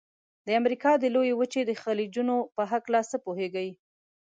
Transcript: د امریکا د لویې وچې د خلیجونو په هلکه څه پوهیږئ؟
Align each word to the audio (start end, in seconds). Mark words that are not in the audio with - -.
د 0.45 0.47
امریکا 0.59 0.91
د 0.97 1.05
لویې 1.15 1.33
وچې 1.39 1.61
د 1.65 1.71
خلیجونو 1.81 2.35
په 2.55 2.61
هلکه 2.71 2.99
څه 3.09 3.17
پوهیږئ؟ 3.25 3.69